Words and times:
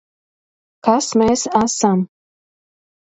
Kas 0.87 1.09
mēs 1.23 1.45
esam? 1.63 2.03